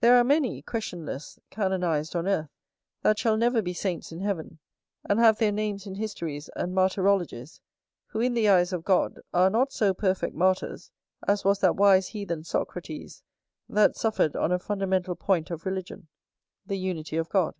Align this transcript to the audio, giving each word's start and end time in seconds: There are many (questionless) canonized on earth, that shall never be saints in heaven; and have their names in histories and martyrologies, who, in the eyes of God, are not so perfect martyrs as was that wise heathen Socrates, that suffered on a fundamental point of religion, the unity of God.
There 0.00 0.16
are 0.16 0.24
many 0.24 0.62
(questionless) 0.62 1.38
canonized 1.50 2.16
on 2.16 2.26
earth, 2.26 2.48
that 3.02 3.18
shall 3.18 3.36
never 3.36 3.60
be 3.60 3.74
saints 3.74 4.10
in 4.10 4.20
heaven; 4.20 4.60
and 5.04 5.18
have 5.18 5.36
their 5.36 5.52
names 5.52 5.86
in 5.86 5.96
histories 5.96 6.48
and 6.56 6.74
martyrologies, 6.74 7.60
who, 8.06 8.20
in 8.20 8.32
the 8.32 8.48
eyes 8.48 8.72
of 8.72 8.82
God, 8.82 9.20
are 9.34 9.50
not 9.50 9.74
so 9.74 9.92
perfect 9.92 10.34
martyrs 10.34 10.90
as 11.26 11.44
was 11.44 11.58
that 11.58 11.76
wise 11.76 12.06
heathen 12.08 12.44
Socrates, 12.44 13.22
that 13.68 13.94
suffered 13.94 14.34
on 14.36 14.52
a 14.52 14.58
fundamental 14.58 15.14
point 15.14 15.50
of 15.50 15.66
religion, 15.66 16.08
the 16.64 16.78
unity 16.78 17.18
of 17.18 17.28
God. 17.28 17.54